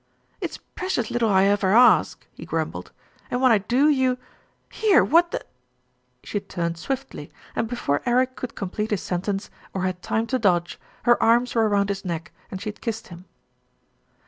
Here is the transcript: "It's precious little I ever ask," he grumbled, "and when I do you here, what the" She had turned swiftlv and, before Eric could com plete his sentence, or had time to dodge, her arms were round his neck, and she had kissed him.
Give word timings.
"It's 0.39 0.57
precious 0.57 1.11
little 1.11 1.29
I 1.29 1.43
ever 1.43 1.73
ask," 1.73 2.25
he 2.33 2.43
grumbled, 2.43 2.91
"and 3.29 3.39
when 3.39 3.51
I 3.51 3.59
do 3.59 3.87
you 3.87 4.17
here, 4.71 5.03
what 5.03 5.29
the" 5.29 5.41
She 6.23 6.37
had 6.39 6.49
turned 6.49 6.77
swiftlv 6.77 7.29
and, 7.55 7.67
before 7.69 8.01
Eric 8.07 8.35
could 8.35 8.55
com 8.55 8.71
plete 8.71 8.89
his 8.89 9.03
sentence, 9.03 9.51
or 9.75 9.83
had 9.83 10.01
time 10.01 10.25
to 10.33 10.39
dodge, 10.39 10.79
her 11.03 11.21
arms 11.21 11.53
were 11.53 11.69
round 11.69 11.89
his 11.89 12.03
neck, 12.03 12.31
and 12.49 12.59
she 12.59 12.69
had 12.69 12.81
kissed 12.81 13.09
him. 13.09 13.25